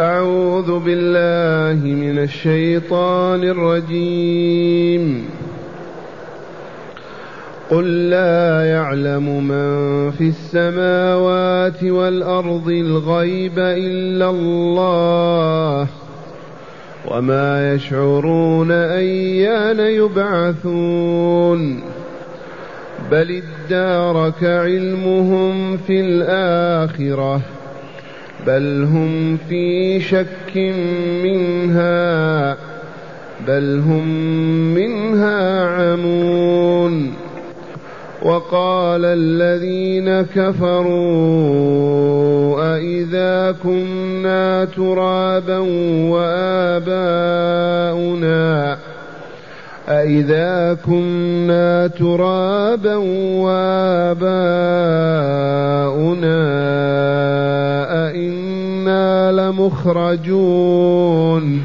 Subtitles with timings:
[0.00, 5.24] أعوذ بالله من الشيطان الرجيم
[7.70, 15.86] قل لا يعلم من في السماوات والأرض الغيب إلا الله
[17.10, 21.80] وما يشعرون أيان يبعثون
[23.10, 27.40] بل ادارك علمهم في الآخرة
[28.46, 30.56] بل هم في شك
[31.24, 32.52] منها
[33.48, 34.04] بل هم
[34.74, 37.12] منها عمون
[38.22, 41.50] وقال الذين كفروا
[42.76, 45.58] أإذا كنا ترابا
[46.10, 48.78] وآباؤنا
[49.88, 52.96] أإذا كنا ترابا
[53.40, 56.40] وآباؤنا
[59.30, 61.62] لمخرجون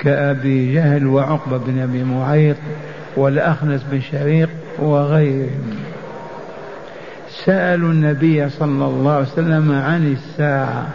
[0.00, 2.56] كأبي جهل وعقبة بن أبي معيط
[3.16, 5.74] والأخنس بن شريق وغيرهم
[7.44, 10.86] سألوا النبي صلى الله عليه وسلم عن الساعة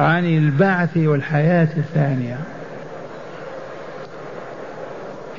[0.00, 2.36] عن البعث والحياة الثانية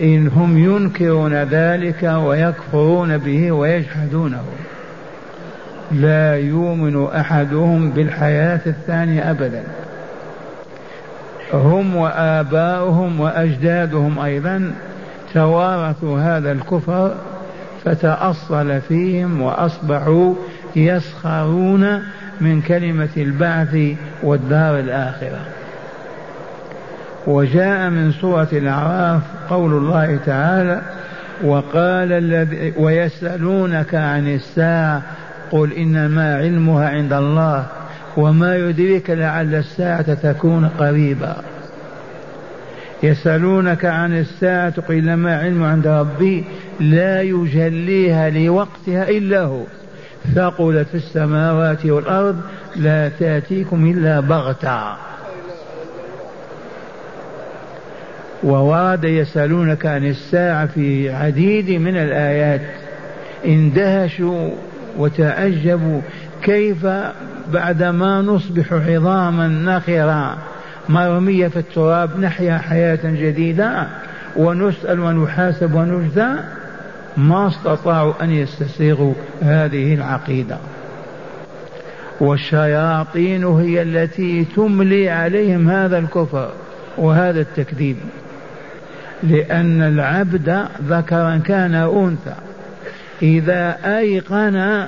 [0.02, 4.40] إن هم ينكرون ذلك ويكفرون به ويجحدونه
[5.94, 9.63] لا يؤمن احدهم بالحياه الثانيه ابدا
[11.53, 14.72] هم واباؤهم واجدادهم ايضا
[15.34, 17.16] توارثوا هذا الكفر
[17.85, 20.34] فتاصل فيهم واصبحوا
[20.75, 22.03] يسخرون
[22.41, 23.78] من كلمه البعث
[24.23, 25.40] والدار الاخره
[27.28, 30.81] وجاء من سوره الاعراف قول الله تعالى
[31.44, 35.02] وقال الذي ويسألونك عن الساعة
[35.52, 37.66] قل إنما علمها عند الله
[38.18, 41.36] وما يدريك لعل الساعة تكون قريبا
[43.04, 46.44] يسألونك عن الساعة قل ما علم عند ربي
[46.80, 49.62] لا يجليها لوقتها إلا هو
[50.36, 52.42] ثقلت في السماوات والأرض
[52.76, 54.82] لا تأتيكم إلا بغتة
[58.44, 62.62] وورد يسألونك عن الساعة في عديد من الآيات
[63.46, 64.50] اندهشوا
[64.97, 66.02] وتعجبوا
[66.44, 66.88] كيف
[67.53, 70.38] بعدما نصبح عظاما نخرة
[70.90, 73.88] مرمية في التراب نحيا حياة جديدة
[74.38, 76.28] ونسأل ونحاسب ونجزى
[77.18, 80.57] ما استطاعوا أن يستسيغوا هذه العقيدة
[82.19, 86.50] والشياطين هي التي تملي عليهم هذا الكفر
[86.97, 87.96] وهذا التكذيب
[89.23, 92.34] لأن العبد ذكرا كان أنثى
[93.24, 94.86] إذا أيقن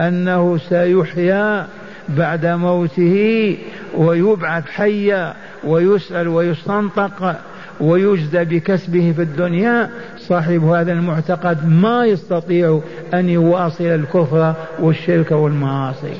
[0.00, 1.66] أنه سيحيا
[2.08, 3.58] بعد موته
[3.96, 7.36] ويبعث حيا ويسأل ويستنطق
[7.80, 12.80] ويجزى بكسبه في الدنيا صاحب هذا المعتقد ما يستطيع
[13.14, 16.14] أن يواصل الكفر والشرك والمعاصي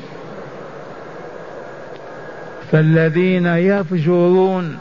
[2.71, 4.77] فالذين يفجرون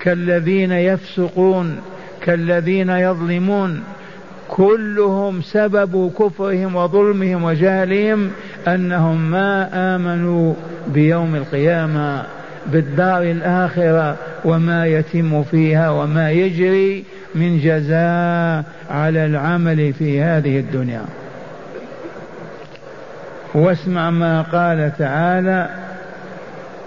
[0.00, 1.76] كالذين يفسقون
[2.20, 3.82] كالذين يظلمون
[4.48, 8.30] كلهم سبب كفرهم وظلمهم وجهلهم
[8.68, 10.54] انهم ما امنوا
[10.88, 12.22] بيوم القيامه
[12.66, 17.04] بالدار الاخره وما يتم فيها وما يجري
[17.34, 21.02] من جزاء على العمل في هذه الدنيا
[23.54, 25.68] واسمع ما قال تعالى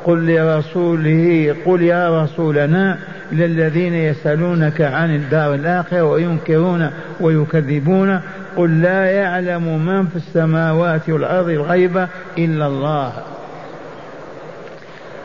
[0.05, 2.97] قل لرسوله قل يا رسولنا
[3.31, 6.89] للذين يسألونك عن الدار الآخرة وينكرون
[7.21, 8.19] ويكذبون
[8.57, 12.07] قل لا يعلم من في السماوات والأرض الغيب
[12.37, 13.11] إلا الله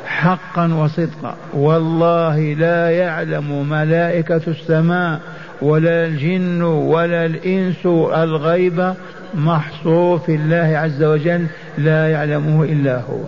[0.07, 5.21] حقا وصدقا والله لا يعلم ملائكة السماء
[5.63, 8.95] ولا الجن ولا الإنس الغيب
[9.35, 11.47] محصور في الله عز وجل
[11.79, 13.19] لا يعلمه إلا هو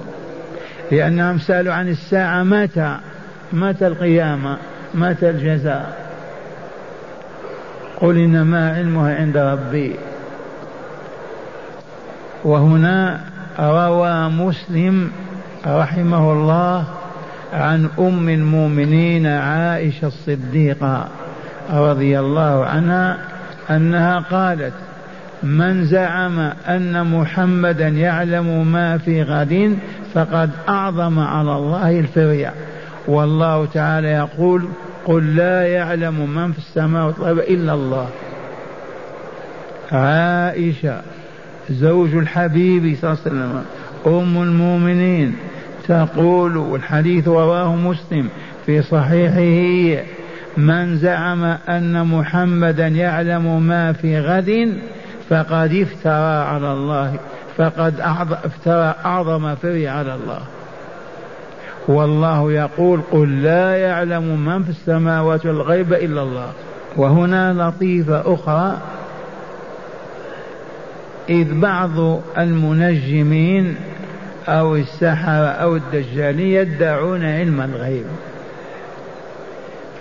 [0.93, 2.97] لأنهم سألوا عن الساعة متى
[3.53, 4.57] متى القيامة
[4.95, 6.05] متى الجزاء
[8.01, 9.97] قل إنما علمها عند ربي
[12.45, 13.21] وهنا
[13.61, 15.11] روى مسلم
[15.67, 16.85] رحمه الله
[17.53, 21.09] عن أم المؤمنين عائشة الصديقة
[21.73, 23.17] رضي الله عنها
[23.71, 24.73] أنها قالت
[25.43, 26.39] من زعم
[26.69, 29.79] أن محمدا يعلم ما في غد
[30.15, 32.53] فقد أعظم على الله الفرية
[33.09, 34.65] والله تعالى يقول
[35.07, 38.09] قل لا يعلم من في السماء والأرض إلا الله
[39.93, 41.01] عائشة
[41.71, 43.65] زوج الحبيب صلى الله عليه وسلم
[44.07, 45.37] أم المؤمنين
[45.89, 48.29] تقول والحديث رواه مسلم
[48.67, 50.03] في صحيحه
[50.57, 54.75] من زعم أن محمدا يعلم ما في غد
[55.31, 57.15] فقد افترى على الله
[57.57, 58.01] فقد
[58.45, 60.39] افترى أعظم فري على الله
[61.89, 66.49] والله يقول قل لا يعلم من في السماوات الغيب إلا الله
[66.97, 68.77] وهنا لطيفة أخرى
[71.31, 73.77] إذ بعض المنجمين
[74.49, 78.05] أو السحرة أو الدجالين يدعون علم الغيب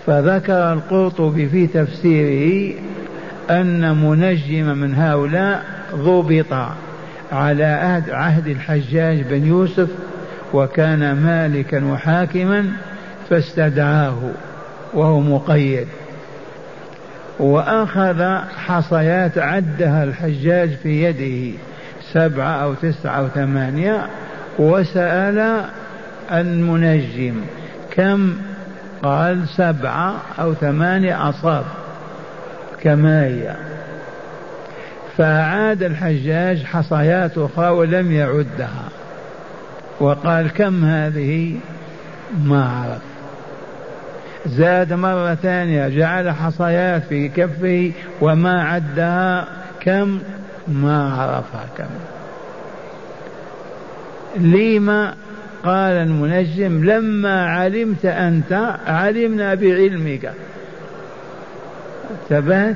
[0.07, 2.75] فذكر القرطبي في تفسيره
[3.49, 5.63] أن منجم من هؤلاء
[5.95, 6.69] ضبط
[7.31, 7.65] على
[8.11, 9.87] عهد الحجاج بن يوسف
[10.53, 12.69] وكان مالكا وحاكما
[13.29, 14.19] فاستدعاه
[14.93, 15.87] وهو مقيد
[17.39, 18.23] وأخذ
[18.65, 21.57] حصيات عدها الحجاج في يده
[22.13, 24.01] سبعة أو تسعة أو ثمانية
[24.59, 25.63] وسأل
[26.31, 27.35] المنجم
[27.95, 28.35] كم
[29.03, 31.63] قال سبعة أو ثمانية أصاب
[32.81, 33.55] كما هي
[35.17, 38.89] فأعاد الحجاج حصيات أخرى ولم يعدها
[40.03, 41.55] وقال كم هذه
[42.45, 43.01] ما عرف
[44.49, 47.91] زاد مرة ثانية جعل حصيات في كفه
[48.21, 49.45] وما عدها
[49.81, 50.19] كم
[50.67, 51.85] ما عرفها كم
[54.39, 55.15] لما
[55.63, 60.31] قال المنجم لما علمت أنت علمنا بعلمك
[62.29, 62.75] ثبات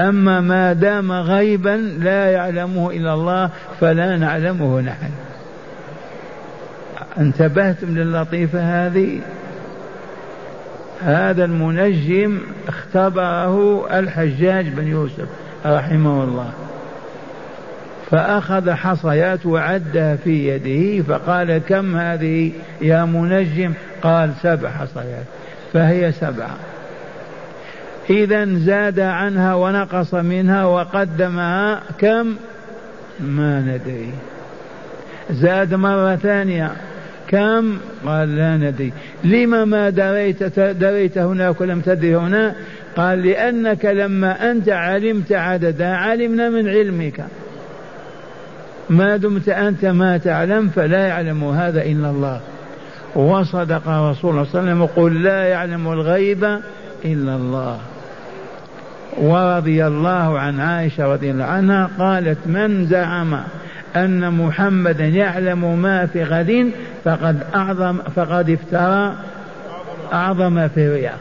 [0.00, 3.50] أما ما دام غيبا لا يعلمه إلا الله
[3.80, 5.10] فلا نعلمه نحن
[7.18, 9.20] انتبهتم للطيفة هذه
[11.02, 12.38] هذا المنجم
[12.68, 15.26] اختبره الحجاج بن يوسف
[15.66, 16.50] رحمه الله
[18.10, 22.52] فأخذ حصيات وعدها في يده فقال كم هذه
[22.82, 23.72] يا منجم
[24.02, 25.24] قال سبع حصيات
[25.72, 26.56] فهي سبعة
[28.10, 32.36] إذا زاد عنها ونقص منها وقدمها كم
[33.20, 34.10] ما ندري
[35.30, 36.70] زاد مرة ثانية
[37.34, 38.92] كم قال لا ندري
[39.24, 42.54] لما ما دريت دريت هناك ولم تدري هنا
[42.96, 47.24] قال لأنك لما أنت علمت عددا علمنا من علمك
[48.90, 52.40] ما دمت أنت ما تعلم فلا يعلم هذا إلا الله
[53.14, 56.44] وصدق رسول الله صلى الله عليه وسلم قل لا يعلم الغيب
[57.04, 57.78] إلا الله
[59.18, 63.40] ورضي الله عن عائشة رضي الله عنها قالت من زعم
[63.96, 66.70] أن محمدا يعلم ما في غد
[67.04, 69.14] فقد أعظم فقد افترى
[70.12, 71.18] أعظم في رياء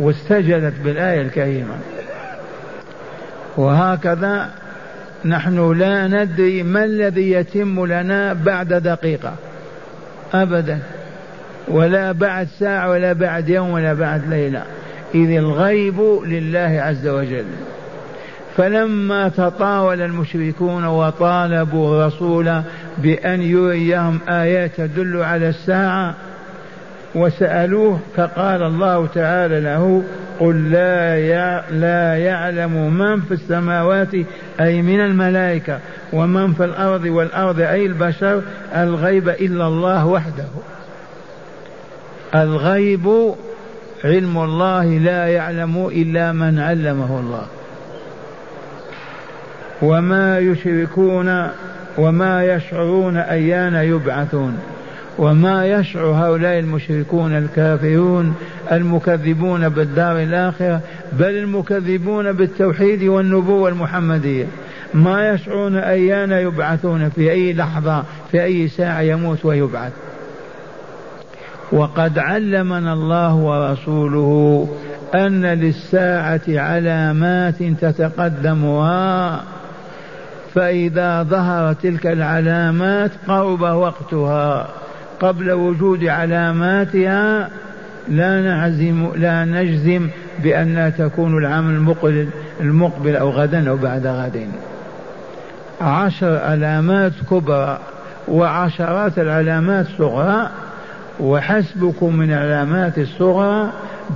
[0.00, 1.74] واستجلت بالآية الكريمة
[3.56, 4.48] وهكذا
[5.24, 9.34] نحن لا ندري ما الذي يتم لنا بعد دقيقة
[10.34, 10.78] أبدا
[11.68, 14.62] ولا بعد ساعة ولا بعد يوم ولا بعد ليلة
[15.14, 17.44] إذ الغيب لله عز وجل
[18.56, 22.60] فلما تطاول المشركون وطالبوا الرسول
[22.98, 26.14] بأن يريهم آيات تدل على الساعة
[27.14, 30.02] وسألوه فقال الله تعالى له
[30.40, 34.08] قل لا لا يعلم من في السماوات
[34.60, 35.78] أي من الملائكة
[36.12, 38.42] ومن في الأرض والأرض أي البشر
[38.76, 40.44] الغيب إلا الله وحده
[42.34, 43.34] الغيب
[44.04, 47.46] علم الله لا يعلم إلا من علمه الله
[49.82, 51.48] وما يشركون
[51.98, 54.58] وما يشعرون أيان يبعثون
[55.18, 58.34] وما يشعر هؤلاء المشركون الكافرون
[58.72, 60.80] المكذبون بالدار الآخرة
[61.12, 64.44] بل المكذبون بالتوحيد والنبوة المحمدية
[64.94, 69.92] ما يشعرون أيان يبعثون في أي لحظة في أي ساعة يموت ويبعث
[71.72, 74.68] وقد علمنا الله ورسوله
[75.14, 79.40] أن للساعة علامات تتقدمها
[80.54, 84.68] فإذا ظهرت تلك العلامات قرب وقتها
[85.20, 87.48] قبل وجود علاماتها
[88.08, 90.08] لا نعزم لا نجزم
[90.42, 92.28] بأنها تكون العام المقبل
[92.60, 94.48] المقبل أو غدا أو بعد غد
[95.80, 97.78] عشر علامات كبرى
[98.28, 100.48] وعشرات العلامات صغرى
[101.20, 103.70] وحسبكم من علامات الصغرى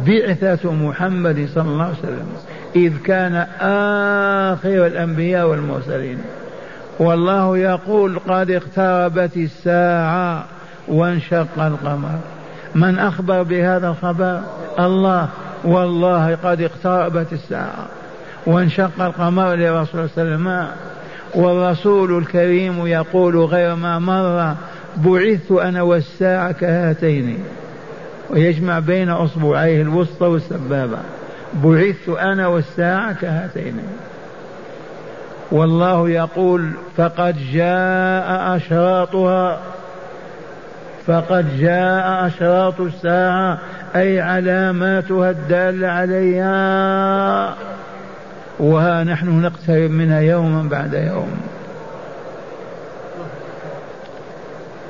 [0.07, 2.27] بعثة محمد صلى الله عليه وسلم
[2.77, 6.19] إذ كان آخر الأنبياء والمرسلين
[6.99, 10.45] والله يقول قد اقتربت الساعة
[10.89, 12.11] وانشق القمر
[12.75, 14.41] من أخبر بهذا الخبر
[14.79, 15.29] الله
[15.65, 17.87] والله قد اقتربت الساعة
[18.47, 20.67] وانشق القمر لرسول صلى الله عليه وسلم
[21.35, 24.55] والرسول الكريم يقول غير ما مر
[24.97, 27.39] بعثت أنا والساعة كهاتين
[28.31, 30.99] ويجمع بين أصبعيه الوسطى والسبابة
[31.65, 33.79] بعثت أنا والساعة كهاتين
[35.53, 39.59] والله يقول فقد جاء أشراطها
[41.07, 43.59] فقد جاء أشراط الساعة
[43.97, 47.55] أي علاماتها الدالة عليها
[48.61, 51.37] وها نحن نقترب منها يوما بعد يوم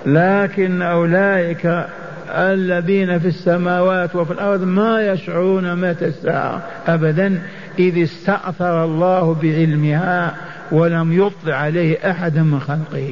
[0.06, 1.84] لكن أولئك
[2.30, 7.42] الذين في السماوات وفي الأرض ما يشعرون متى الساعة أبدا
[7.78, 10.34] إذ استأثر الله بعلمها
[10.72, 13.10] ولم يطلع عليه أحد من خلقه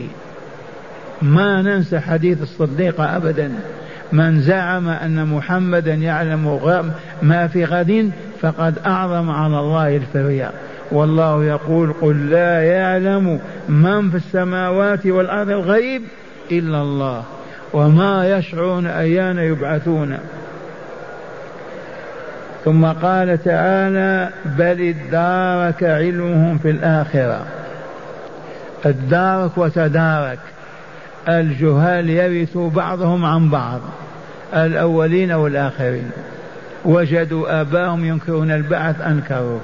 [1.22, 3.52] ما ننسى حديث الصديقة أبدا
[4.12, 6.60] من زعم أن محمدا يعلم
[7.22, 10.50] ما في غد فقد أعظم على الله الفرية
[10.92, 16.02] والله يقول قل لا يعلم من في السماوات والأرض الغيب
[16.52, 17.22] إلا الله
[17.74, 20.18] وما يشعرون أيان يبعثون
[22.64, 27.44] ثم قال تعالى بل ادارك علمهم في الآخرة
[28.84, 30.38] ادارك وتدارك
[31.28, 33.80] الجهال يرث بعضهم عن بعض
[34.56, 36.10] الأولين والآخرين
[36.84, 39.58] وجدوا آباهم ينكرون البعث أنكروا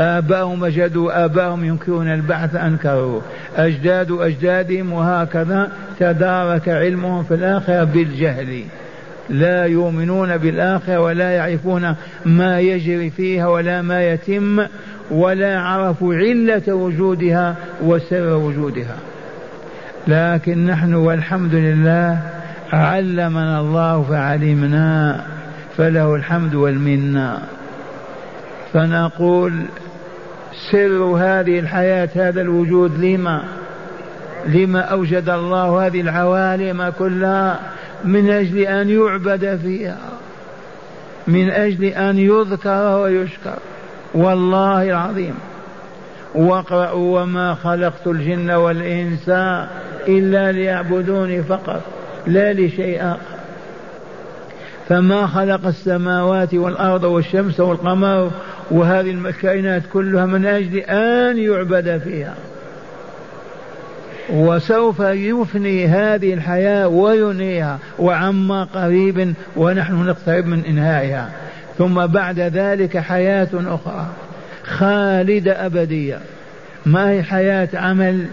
[0.00, 3.20] آباهم وجدوا آباهم ينكرون البعث أنكروا
[3.56, 8.64] أجداد أجدادهم وهكذا تدارك علمهم في الآخرة بالجهل
[9.30, 14.62] لا يؤمنون بالآخرة ولا يعرفون ما يجري فيها ولا ما يتم
[15.10, 18.96] ولا عرفوا علة وجودها وسر وجودها
[20.08, 22.18] لكن نحن والحمد لله
[22.72, 25.20] علمنا الله فعلمنا
[25.76, 27.38] فله الحمد والمنه
[28.72, 29.52] فنقول
[30.62, 33.44] سر هذه الحياة هذا الوجود لما
[34.46, 37.60] لما أوجد الله هذه العوالم كلها
[38.04, 39.96] من أجل أن يعبد فيها
[41.28, 43.56] من أجل أن يذكر ويشكر
[44.14, 45.34] والله العظيم
[46.34, 49.28] واقرأوا وما خلقت الجن والإنس
[50.08, 51.80] إلا ليعبدوني فقط
[52.26, 53.18] لا لشيء آخر
[54.88, 58.30] فما خلق السماوات والأرض والشمس والقمر
[58.70, 62.34] وهذه الكائنات كلها من أجل أن يعبد فيها
[64.30, 71.30] وسوف يفني هذه الحياة وينهيها وعما قريب ونحن نقترب من إنهائها
[71.78, 74.06] ثم بعد ذلك حياة أخرى
[74.64, 76.18] خالدة أبدية
[76.86, 78.24] ما هي حياة عمل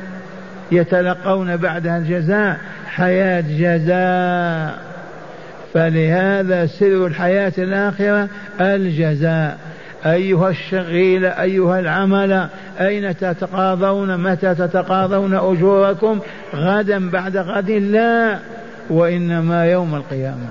[0.72, 4.80] يتلقون بعدها الجزاء حياة جزاء
[5.74, 8.28] فلهذا سر الحياة الآخرة
[8.62, 9.58] الجزاء
[10.06, 12.48] أيها الشغيل أيها العمل
[12.80, 16.20] أين تتقاضون متى تتقاضون أجوركم
[16.56, 18.40] غدا بعد غد لا
[18.90, 20.50] وإنما يوم القيامة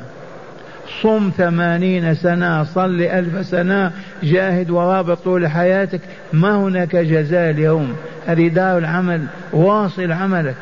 [1.02, 3.92] صم ثمانين سنة صل ألف سنة
[4.23, 6.00] جاهد ورابط طول حياتك
[6.32, 7.96] ما هناك جزاء اليوم
[8.26, 10.54] هذه دار العمل واصل عملك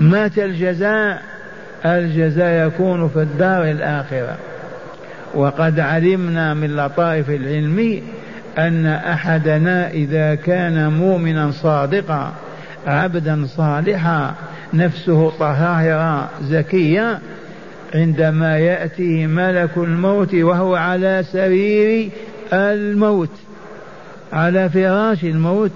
[0.00, 1.22] مات الجزاء
[1.86, 4.36] الجزاء يكون في الدار الآخرة
[5.34, 8.00] وقد علمنا من لطائف العلم
[8.58, 12.32] أن أحدنا إذا كان مؤمنا صادقا
[12.86, 14.34] عبدا صالحا
[14.74, 17.18] نفسه طهارة زكية
[17.94, 22.10] عندما ياتي ملك الموت وهو على سرير
[22.52, 23.30] الموت
[24.32, 25.70] على فراش الموت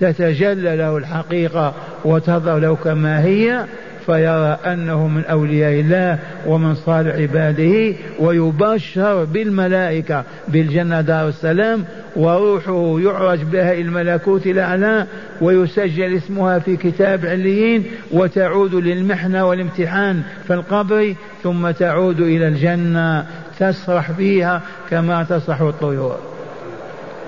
[0.00, 3.64] تتجلى له الحقيقة وتظهر له كما هي
[4.06, 11.84] فيرى أنه من أولياء الله ومن صالح عباده ويبشر بالملائكة بالجنة دار السلام
[12.16, 15.06] وروحه يعرج بها إلى الملكوت الأعلى
[15.40, 23.26] ويسجل اسمها في كتاب عليين وتعود للمحنة والامتحان في القبر ثم تعود إلى الجنة
[23.58, 24.60] تسرح فيها
[24.90, 26.18] كما تسرح الطيور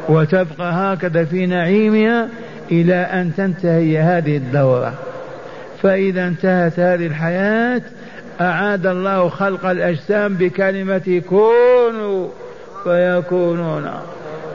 [0.08, 0.54] وتبقى
[0.94, 2.28] هكذا في نعيمها
[2.72, 4.92] إلى أن تنتهي هذه الدورة
[5.82, 7.82] فإذا انتهت هذه الحياة
[8.40, 12.28] أعاد الله خلق الأجسام بكلمة كونوا
[12.84, 13.90] فيكونون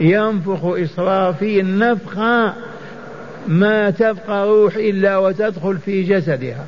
[0.01, 2.53] ينفخ إصرافي النفخة
[3.48, 6.65] ما تبقى روح إلا وتدخل في جسدها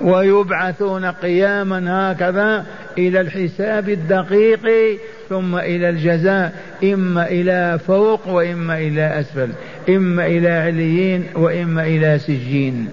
[0.00, 2.64] ويبعثون قياما هكذا
[2.98, 6.52] إلى الحساب الدقيق ثم إلى الجزاء
[6.84, 9.48] إما إلى فوق وإما إلى أسفل
[9.88, 12.88] إما إلى عليين وإما إلى سجين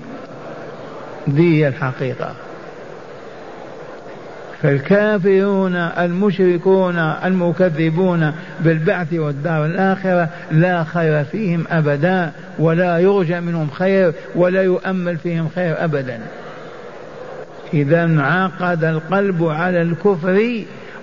[1.27, 2.31] دي الحقيقة
[4.63, 14.63] فالكافرون المشركون المكذبون بالبعث والدار الآخرة لا خير فيهم أبدا ولا يرجى منهم خير ولا
[14.63, 16.19] يؤمل فيهم خير أبدا
[17.73, 20.37] إذا انعقد القلب على الكفر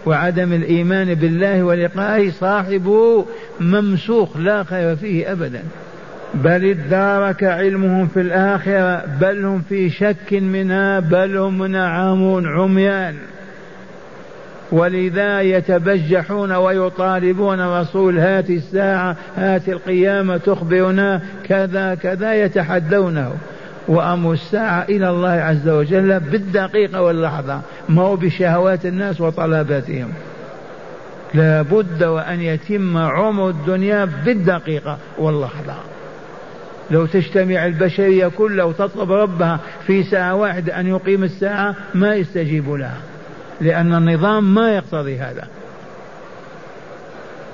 [0.07, 3.26] وعدم الإيمان بالله ولقائه صاحبه
[3.61, 5.62] ممسوخ لا خير فيه أبدا
[6.35, 13.14] بل ادارك علمهم في الآخرة بل هم في شك منها بل هم نعامون عميان
[14.73, 23.33] ولذا يتبجحون ويطالبون رسول هات الساعة هات القيامة تخبرنا كذا كذا يتحدونه
[23.88, 30.09] وأمر الساعة إلى الله عز وجل بالدقيقة واللحظة ما هو بشهوات الناس وطلباتهم
[31.35, 35.75] لا بد وأن يتم عمر الدنيا بالدقيقة واللحظة
[36.90, 42.99] لو تجتمع البشرية كلها وتطلب ربها في ساعة واحدة أن يقيم الساعة ما يستجيب لها
[43.61, 45.42] لأن النظام ما يقتضي هذا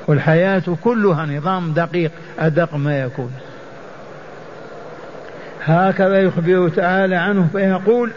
[0.08, 3.30] والحياة كلها نظام دقيق أدق ما يكون
[5.64, 8.10] هكذا يخبر تعالى عنه فيقول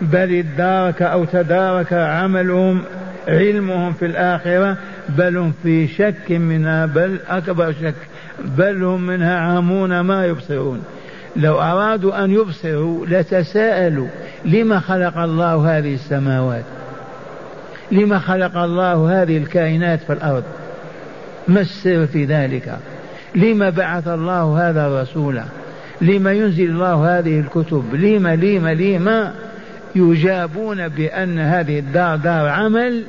[0.00, 2.82] بل ادارك أو تدارك عملهم
[3.28, 4.76] علمهم في الآخرة
[5.08, 7.94] بل هم في شك منها بل أكبر شك
[8.56, 10.82] بل هم منها عامون ما يبصرون
[11.36, 14.08] لو أرادوا أن يبصروا لتساءلوا
[14.44, 16.64] لما خلق الله هذه السماوات
[17.92, 20.42] لما خلق الله هذه الكائنات في الأرض
[21.48, 22.76] ما السر في ذلك
[23.34, 25.40] لما بعث الله هذا الرسول
[26.00, 29.34] لما ينزل الله هذه الكتب لما لما لما
[29.94, 33.02] يجابون بأن هذه الدار دار عمل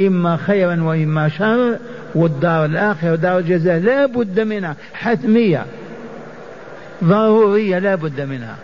[0.00, 1.76] إما خيرا وإما شر
[2.14, 5.64] والدار الآخرة دار الجزاء لا بد منها حتمية
[7.04, 8.56] ضرورية لا بد منها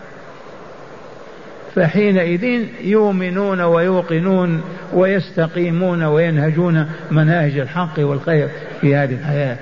[1.75, 2.45] فحينئذ
[2.81, 4.61] يؤمنون ويوقنون
[4.95, 8.49] ويستقيمون وينهجون مناهج الحق والخير
[8.81, 9.57] في هذه الحياه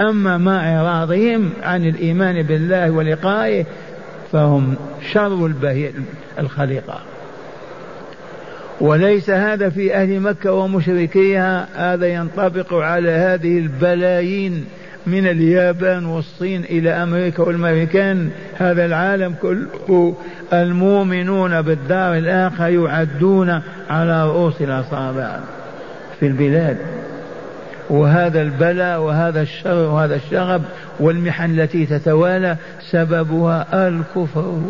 [0.00, 3.64] أما ما إعراضهم عن الإيمان بالله ولقائه
[4.32, 4.74] فهم
[5.12, 5.52] شر
[6.38, 6.98] الخليقة
[8.80, 14.64] وليس هذا في أهل مكة ومشركيها هذا ينطبق على هذه البلايين
[15.06, 20.14] من اليابان والصين إلى أمريكا والأمريكان هذا العالم كله
[20.52, 25.36] المؤمنون بالدار الآخر يعدون على رؤوس الأصابع
[26.20, 26.76] في البلاد
[27.90, 30.62] وهذا البلاء وهذا الشر وهذا الشغب
[31.00, 32.56] والمحن التي تتوالى
[32.90, 34.60] سببها الكفر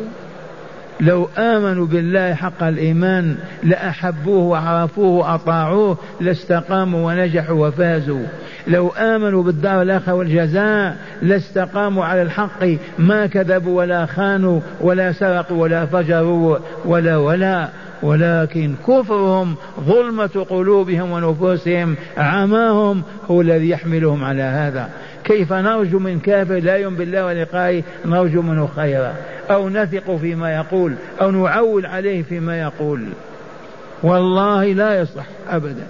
[1.00, 8.26] لو آمنوا بالله حق الإيمان لأحبوه وعرفوه وأطاعوه لاستقاموا ونجحوا وفازوا
[8.68, 12.64] لو آمنوا بالدار الآخرة والجزاء لاستقاموا على الحق
[12.98, 17.68] ما كذبوا ولا خانوا ولا سرقوا ولا فجروا ولا ولا
[18.02, 24.88] ولكن كفرهم ظلمة قلوبهم ونفوسهم عماهم هو الذي يحملهم على هذا
[25.24, 29.14] كيف نرجو من كافر لا يؤمن بالله ولقائه نرجو منه خيرا
[29.50, 33.02] أو نثق فيما يقول أو نعول عليه فيما يقول
[34.02, 35.86] والله لا يصح أبدا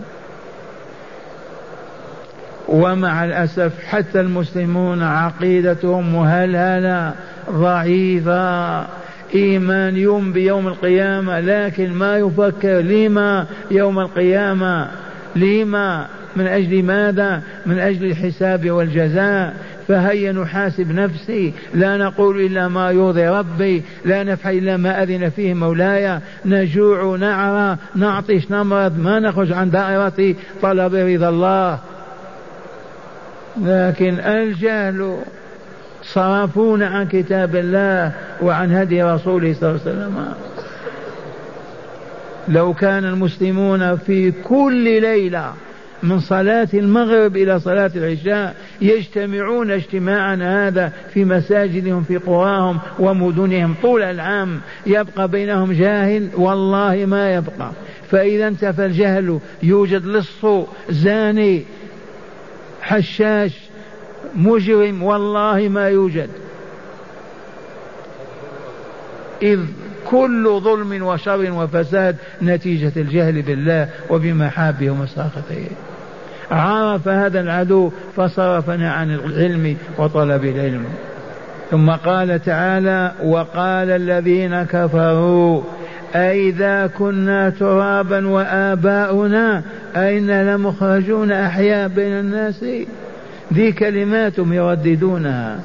[2.69, 7.15] ومع الأسف حتى المسلمون عقيدتهم مهلهلة
[7.51, 8.85] ضعيفة
[9.35, 14.89] إيمان يوم بيوم القيامة لكن ما يفكر لما يوم القيامة
[15.37, 19.55] لما من أجل ماذا من أجل الحساب والجزاء
[19.89, 25.55] فهيا نحاسب نفسي لا نقول إلا ما يرضي ربي لا نفعل إلا ما أذن فيه
[25.55, 31.79] مولاي نجوع نعرى نعطش نمرض ما نخرج عن دائرة طلب رضا الله
[33.63, 35.17] لكن الجهل
[36.13, 40.29] صرفونا عن كتاب الله وعن هدي رسوله صلى الله عليه وسلم
[42.49, 45.53] لو كان المسلمون في كل ليله
[46.03, 54.03] من صلاة المغرب إلى صلاة العشاء يجتمعون اجتماعا هذا في مساجدهم في قراهم ومدنهم طول
[54.03, 57.71] العام يبقى بينهم جاهل والله ما يبقى
[58.11, 60.47] فإذا انتفى الجهل يوجد لص
[60.91, 61.63] زاني
[62.83, 63.66] حشاش
[64.37, 66.29] مجرم والله ما يوجد
[69.43, 69.59] إذ
[70.11, 75.65] كل ظلم وشر وفساد نتيجة الجهل بالله وبمحابه ومساخطه
[76.51, 80.85] عرف هذا العدو فصرفنا عن العلم وطلب العلم
[81.71, 85.63] ثم قال تعالى وقال الذين كفروا
[86.15, 89.63] أئذا كنا ترابا وآباؤنا
[89.97, 92.65] أين لمخرجون أحياء بين الناس
[93.53, 95.61] ذي كلمات يرددونها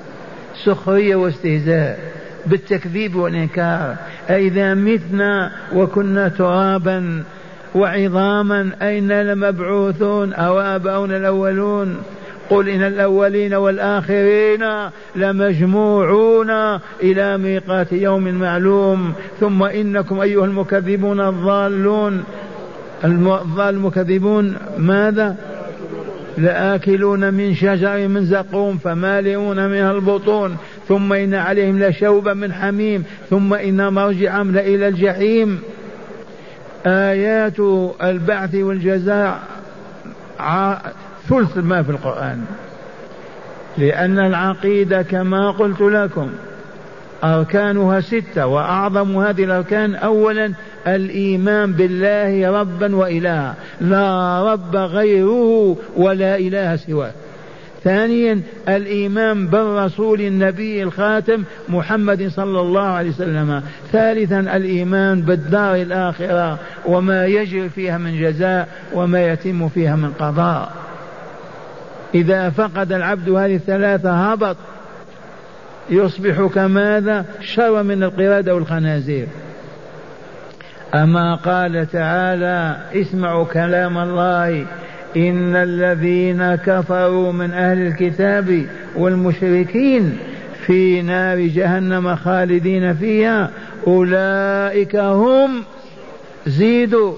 [0.63, 1.99] سخرية واستهزاء
[2.45, 3.95] بالتكذيب والإنكار
[4.29, 7.23] أئذا متنا وكنا ترابا
[7.75, 11.97] وعظاما أين لمبعوثون أو آباؤنا الأولون
[12.49, 14.65] قل إن الأولين والآخرين
[15.15, 16.51] لمجموعون
[17.03, 22.23] إلى ميقات يوم معلوم ثم إنكم أيها المكذبون الضالون
[23.03, 25.35] الضال المكذبون ماذا
[26.37, 33.53] لآكلون من شجر من زقوم فمالئون منها البطون ثم إن عليهم لشوبا من حميم ثم
[33.53, 35.59] إن مرجعهم لإلى الجحيم
[36.85, 37.59] آيات
[38.03, 39.39] البعث والجزاء
[41.29, 42.45] ثلث ما في القرآن
[43.77, 46.29] لأن العقيدة كما قلت لكم
[47.23, 50.53] أركانها ستة وأعظم هذه الأركان أولا
[50.87, 57.11] الإيمان بالله ربا وإلها لا رب غيره ولا إله سواه
[57.83, 67.25] ثانيا الإيمان بالرسول النبي الخاتم محمد صلى الله عليه وسلم ثالثا الإيمان بالدار الآخرة وما
[67.25, 70.71] يجري فيها من جزاء وما يتم فيها من قضاء
[72.15, 74.57] إذا فقد العبد هذه الثلاثة هبط
[75.89, 79.27] يصبح كماذا شر من القرادة والخنازير
[80.93, 84.49] أما قال تعالى اسمعوا كلام الله
[85.17, 90.17] إن الذين كفروا من أهل الكتاب والمشركين
[90.67, 93.49] في نار جهنم خالدين فيها
[93.87, 95.49] أولئك هم
[96.47, 97.13] زيدوا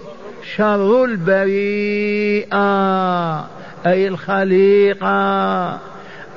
[0.55, 3.39] شر البريئة
[3.85, 5.09] أي الخليقة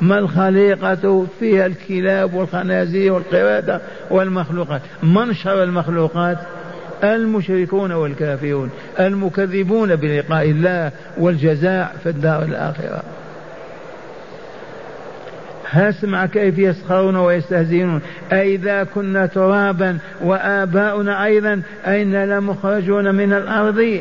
[0.00, 6.38] ما الخليقة فيها الكلاب والخنازير والقردة والمخلوقات من شر المخلوقات
[7.04, 13.02] المشركون والكافرون المكذبون بلقاء الله والجزاء في الدار الآخرة
[15.70, 18.00] هاسمع كيف يسخرون ويستهزئون
[18.32, 24.00] أئذا كنا ترابا وآباؤنا أيضا أين لمخرجون من الأرض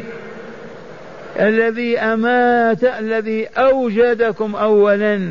[1.40, 5.22] الذي أمات الذي أوجدكم أولا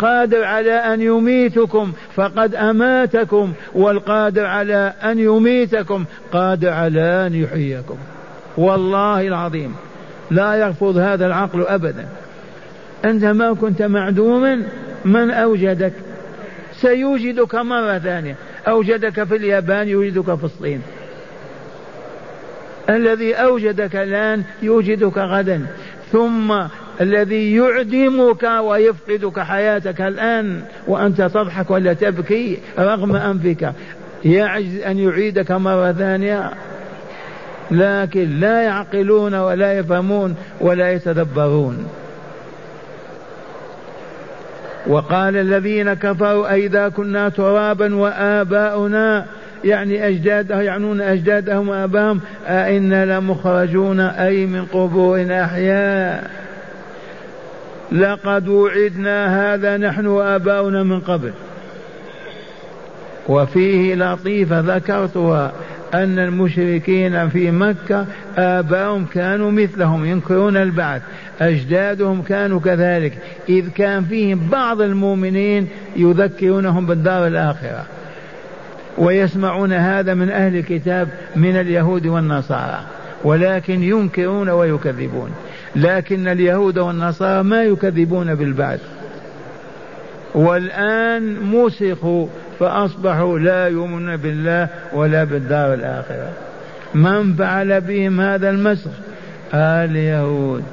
[0.00, 7.96] قادر على أن يميتكم فقد أماتكم والقادر على أن يميتكم قادر على أن يحييكم
[8.56, 9.74] والله العظيم
[10.30, 12.06] لا يرفض هذا العقل أبدا
[13.04, 14.62] أنت ما كنت معدوما
[15.04, 15.92] من أوجدك
[16.74, 18.34] سيوجدك مرة ثانية
[18.68, 20.82] أوجدك في اليابان يوجدك في الصين
[22.90, 25.66] الذي أوجدك الآن يوجدك غدا
[26.12, 26.54] ثم
[27.00, 33.72] الذي يعدمك ويفقدك حياتك الآن وأنت تضحك ولا تبكي رغم أنفك
[34.24, 36.50] يعجز أن يعيدك مرة ثانية
[37.70, 41.86] لكن لا يعقلون ولا يفهمون ولا يتدبرون
[44.86, 49.26] وقال الذين كفروا أئذا كنا ترابا وآباؤنا
[49.64, 56.30] يعني أجداده يعنون أجدادهم وآباهم أئنا لمخرجون أي من قبورنا أحياء
[57.92, 61.32] لقد وعدنا هذا نحن واباؤنا من قبل
[63.28, 65.52] وفيه لطيفه ذكرتها
[65.94, 68.06] ان المشركين في مكه
[68.38, 71.02] اباؤهم كانوا مثلهم ينكرون البعث
[71.40, 73.12] اجدادهم كانوا كذلك
[73.48, 77.84] اذ كان فيهم بعض المؤمنين يذكرونهم بالدار الاخره
[78.98, 82.80] ويسمعون هذا من اهل الكتاب من اليهود والنصارى
[83.24, 85.30] ولكن ينكرون ويكذبون
[85.76, 88.80] لكن اليهود والنصارى ما يكذبون بالبعث
[90.34, 92.26] والآن مسخوا
[92.60, 96.28] فأصبحوا لا يؤمنون بالله ولا بالدار الآخرة
[96.94, 98.90] من فعل بهم هذا المسخ
[99.54, 100.64] اليهود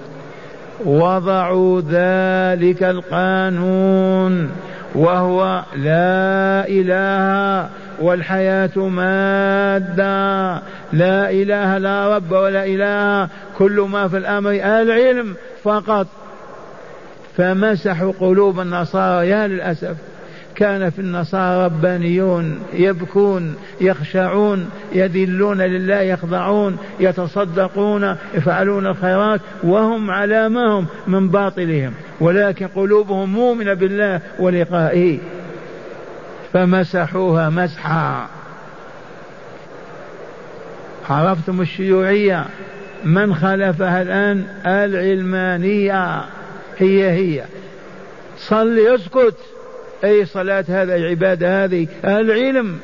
[0.85, 4.49] وضعوا ذلك القانون
[4.95, 7.69] وهو لا إله
[8.01, 10.51] والحياة مادة
[10.93, 16.07] لا إله لا رب ولا إله كل ما في الأمر العلم فقط
[17.37, 19.95] فمسحوا قلوب النصارى يا للأسف
[20.61, 30.67] كان في النصارى ربانيون يبكون يخشعون يذلون لله يخضعون يتصدقون يفعلون الخيرات وهم على ما
[30.79, 35.17] هم من باطلهم ولكن قلوبهم مؤمنه بالله ولقائه
[36.53, 38.25] فمسحوها مسحا
[41.09, 42.45] عرفتم الشيوعيه
[43.05, 46.25] من خلفها الان العلمانيه
[46.79, 47.43] هي هي
[48.37, 49.35] صل اسكت
[50.03, 52.77] أي صلاة هذا أي عبادة هذه العلم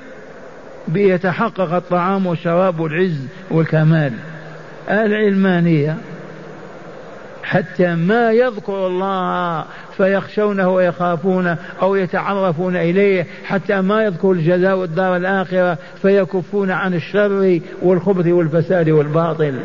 [0.88, 4.14] بيتحقق الطعام والشراب والعز والكمال
[4.90, 5.96] العلمانية
[7.44, 9.66] حتى ما يذكر الله
[9.98, 18.28] فيخشونه ويخافونه أو يتعرفون إليه حتى ما يذكر الجزاء والدار الآخرة فيكفون عن الشر والخبث
[18.28, 19.60] والفساد والباطل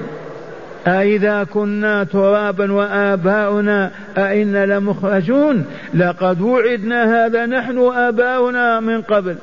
[0.87, 5.65] أإذا كنا ترابا وآباؤنا أئنا لمخرجون
[5.95, 9.37] لقد وعدنا هذا نحن وآباؤنا من قبل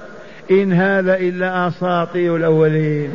[0.51, 3.09] إن هذا إلا أساطير الأولين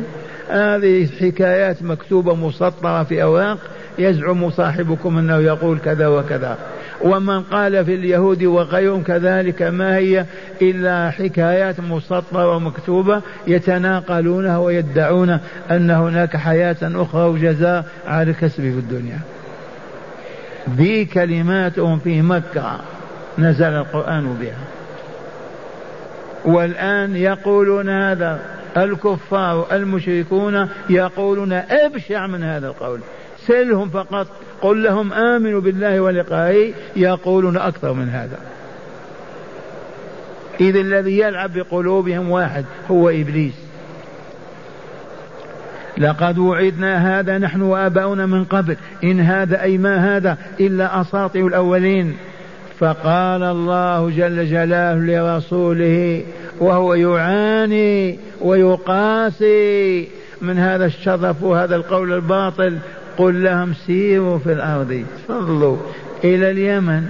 [0.49, 3.57] هذه حكايات مكتوبة مسطرة في أوراق
[3.99, 6.57] يزعم صاحبكم أنه يقول كذا وكذا
[7.01, 10.25] ومن قال في اليهود وغيرهم كذلك ما هي
[10.61, 15.37] إلا حكايات مسطرة ومكتوبة يتناقلونها ويدعون
[15.71, 19.19] أن هناك حياة أخرى وجزاء على الكسب في الدنيا
[20.75, 22.77] ذي كلماتهم في مكة
[23.39, 24.57] نزل القرآن بها
[26.53, 28.39] والآن يقولون هذا
[28.77, 32.99] الكفار المشركون يقولون أبشع من هذا القول
[33.47, 34.27] سلهم فقط
[34.61, 38.37] قل لهم آمنوا بالله ولقائه يقولون أكثر من هذا
[40.61, 43.53] إذ الذي يلعب بقلوبهم واحد هو إبليس
[45.97, 52.17] لقد وعدنا هذا نحن واباؤنا من قبل ان هذا اي ما هذا الا اساطير الاولين
[52.79, 54.95] فقال الله جل جلاله
[55.35, 56.23] لرسوله
[56.59, 60.07] وهو يعاني ويقاسي
[60.41, 62.77] من هذا الشظف وهذا القول الباطل
[63.17, 65.77] قل لهم سيروا في الأرض تفضلوا
[66.23, 67.03] إلى اليمن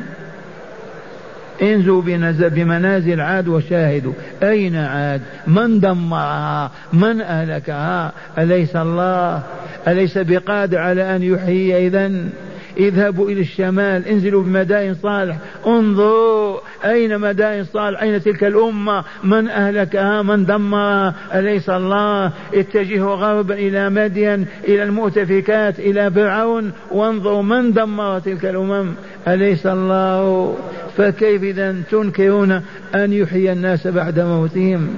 [1.61, 2.01] انزوا
[2.49, 4.13] بمنازل عاد وشاهدوا
[4.43, 9.41] أين عاد من دمرها من أهلكها أليس الله
[9.87, 12.29] أليس بقادر على أن يحيي إذن
[12.77, 20.21] اذهبوا إلى الشمال انزلوا بمدائن صالح انظروا أين مدائن صالح أين تلك الأمة من أهلكها
[20.21, 28.19] من دمرها أليس الله اتجهوا غربا إلى مدين إلى المؤتفكات إلى فرعون وانظروا من دمر
[28.19, 28.93] تلك الأمم
[29.27, 30.55] أليس الله
[30.97, 32.51] فكيف إذا تنكرون
[32.95, 34.89] أن يحيي الناس بعد موتهم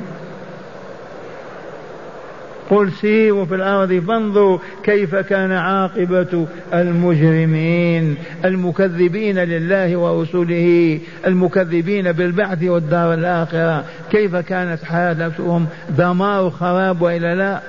[2.69, 13.13] قل سيروا في الأرض فانظروا كيف كان عاقبة المجرمين المكذبين لله ورسله المكذبين بالبعث والدار
[13.13, 15.65] الآخرة كيف كانت حالتهم
[15.97, 17.61] دمار خراب وإلا لا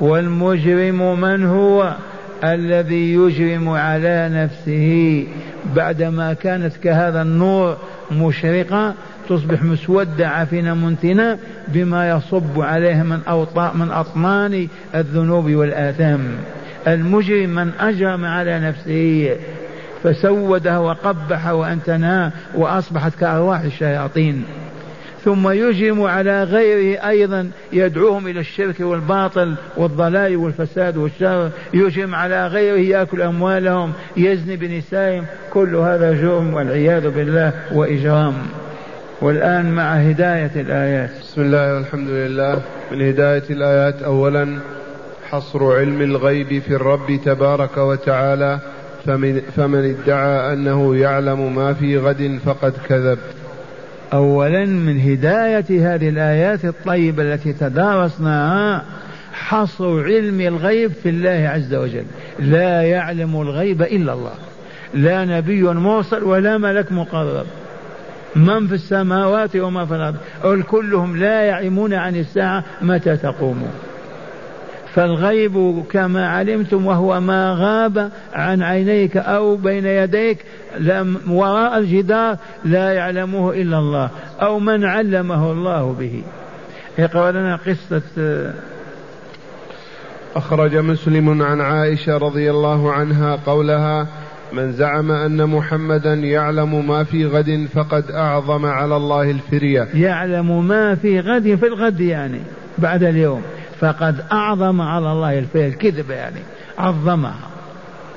[0.00, 1.94] والمجرم من هو
[2.44, 5.26] الذي يجرم على نفسه
[5.76, 7.76] بعدما كانت كهذا النور
[8.12, 8.94] مشرقة
[9.28, 16.20] تصبح مسودة عفنة منتنة بما يصب عليها من أوطاء من أطنان الذنوب والآثام
[16.86, 19.30] المجرم من أجرم على نفسه
[20.04, 24.44] فسودها وقبح وأنتنا وأصبحت كأرواح الشياطين
[25.24, 32.78] ثم يجرم على غيره أيضا يدعوهم إلى الشرك والباطل والضلال والفساد والشر يجرم على غيره
[32.98, 38.34] يأكل أموالهم يزني بنسائهم كل هذا جرم والعياذ بالله وإجرام
[39.22, 44.58] والآن مع هداية الآيات بسم الله والحمد لله من هداية الآيات أولا
[45.30, 48.58] حصر علم الغيب في الرب تبارك وتعالى
[49.06, 53.18] فمن, فمن ادعى أنه يعلم ما في غد فقد كذب
[54.12, 58.84] أولا من هداية هذه الآيات الطيبة التي تدارسناها
[59.32, 62.04] حصر علم الغيب في الله عز وجل
[62.38, 64.32] لا يعلم الغيب إلا الله
[64.94, 67.46] لا نبي مرسل ولا ملك مقرب
[68.36, 73.66] من في السماوات وما في الأرض الكلهم لا يعلمون عن الساعة متى تقوم
[74.94, 80.38] فالغيب كما علمتم وهو ما غاب عن عينيك أو بين يديك
[80.78, 84.10] لم وراء الجدار لا يعلمه إلا الله
[84.42, 86.22] أو من علمه الله به
[86.98, 88.02] اقرأ لنا قصة
[90.36, 94.06] أخرج مسلم عن عائشة رضي الله عنها قولها
[94.52, 100.94] من زعم أن محمدا يعلم ما في غد فقد أعظم على الله الفرية يعلم ما
[100.94, 102.40] في غد في الغد يعني
[102.78, 103.42] بعد اليوم
[103.80, 106.40] فقد أعظم على الله الفرية الكذب يعني
[106.78, 107.48] عظمها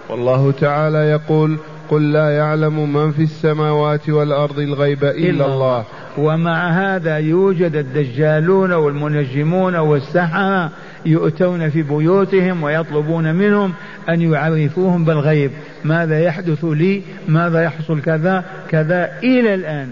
[0.10, 1.58] والله تعالى يقول
[1.90, 5.84] قل لا يعلم من في السماوات والأرض الغيب إلا, إلا الله
[6.18, 10.70] ومع هذا يوجد الدجالون والمنجمون والسحرة
[11.06, 13.74] يؤتون في بيوتهم ويطلبون منهم
[14.10, 15.52] أن يعرفوهم بالغيب
[15.84, 19.88] ماذا يحدث لي ماذا يحصل كذا كذا إلى الآن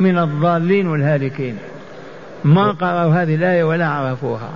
[0.00, 1.56] من الضالين والهالكين
[2.44, 4.50] ما قرأوا هذه الآية ولا عرفوها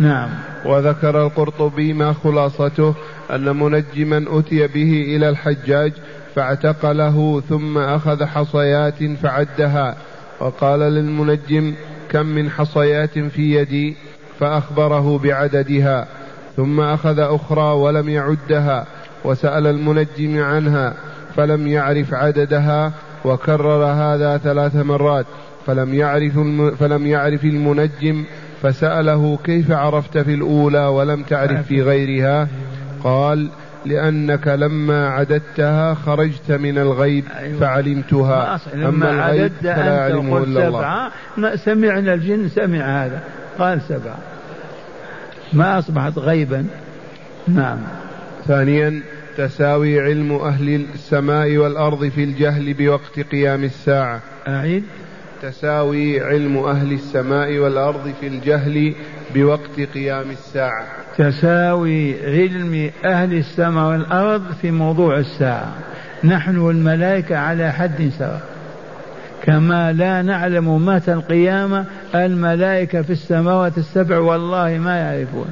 [0.00, 0.28] نعم
[0.64, 2.94] وذكر القرطبي ما خلاصته
[3.34, 5.92] أن منجما أتي به إلى الحجاج
[6.34, 9.96] فاعتقله ثم أخذ حصيات فعدها
[10.40, 11.74] وقال للمنجم
[12.10, 13.94] كم من حصيات في يدي
[14.40, 16.06] فأخبره بعددها
[16.56, 18.86] ثم أخذ أخرى ولم يعدها
[19.24, 20.94] وسأل المنجم عنها
[21.36, 22.92] فلم يعرف عددها
[23.24, 25.26] وكرر هذا ثلاث مرات
[25.66, 26.32] فلم يعرف
[26.80, 28.24] فلم يعرف المنجم
[28.62, 32.48] فسأله كيف عرفت في الأولى ولم تعرف في غيرها
[33.04, 33.48] قال
[33.88, 37.60] لأنك لما عددتها خرجت من الغيب أيوة.
[37.60, 40.68] فعلمتها لما أما الغيب فلا أعلمه إلا
[41.34, 43.20] الله سمعنا الجن سمع هذا
[43.58, 44.18] قال سبعة
[45.52, 46.66] ما أصبحت غيبا
[47.48, 47.78] نعم
[48.46, 49.00] ثانيا
[49.36, 54.82] تساوي علم أهل السماء والأرض في الجهل بوقت قيام الساعة أعيد
[55.42, 58.94] تساوي علم أهل السماء والأرض في الجهل
[59.34, 60.86] بوقت قيام الساعة
[61.18, 65.72] تساوي علم أهل السماء والأرض في موضوع الساعة
[66.24, 68.42] نحن والملائكة على حد سواء
[69.42, 75.48] كما لا نعلم متى القيامة الملائكة في السماوات السبع والله ما يعرفون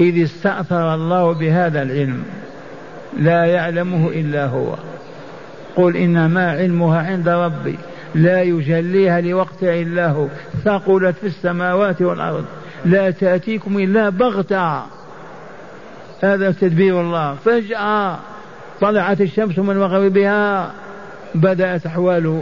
[0.00, 2.22] إذ استأثر الله بهذا العلم
[3.18, 4.74] لا يعلمه إلا هو
[5.76, 7.78] قل إنما علمها عند ربي
[8.14, 10.26] لا يجليها لوقت إلا هو
[10.64, 12.44] ثقلت في السماوات والأرض
[12.84, 14.82] لا تأتيكم إلا بغتة
[16.22, 18.18] هذا تدبير الله فجأة
[18.80, 20.72] طلعت الشمس من مغربها
[21.34, 22.40] بدأت أحوال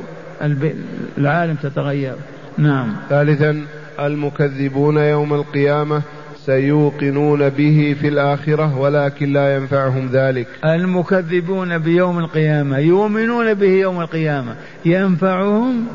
[1.18, 2.14] العالم تتغير
[2.58, 3.64] نعم ثالثا
[4.00, 6.02] المكذبون يوم القيامة
[6.46, 14.56] سيوقنون به في الآخرة ولكن لا ينفعهم ذلك المكذبون بيوم القيامة يؤمنون به يوم القيامة
[14.84, 15.86] ينفعهم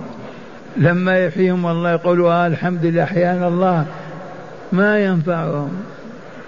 [0.77, 3.85] لما يحييهم الله يقولوا آه الحمد لله أحيانا الله
[4.71, 5.71] ما ينفعهم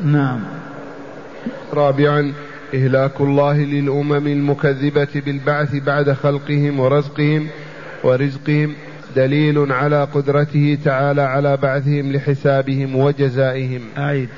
[0.02, 0.40] نعم
[1.74, 2.34] رابعا
[2.74, 7.48] إهلاك الله للأمم المكذبة بالبعث بعد خلقهم ورزقهم
[8.04, 8.74] ورزقهم
[9.16, 14.30] دليل على قدرته تعالى على بعثهم لحسابهم وجزائهم أعيد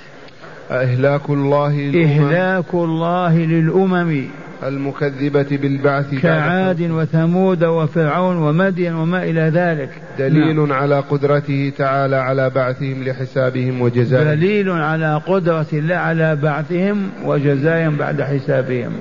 [0.71, 4.23] إهلاك الله للأمم إهلاك الله للأمم
[4.63, 10.71] المكذبة بالبعث كعاد وثمود وفرعون ومدين وما إلى ذلك دليل نعم.
[10.73, 18.21] على قدرته تعالى على بعثهم لحسابهم وجزائهم دليل على قدرة الله على بعثهم وجزائهم بعد
[18.21, 18.91] حسابهم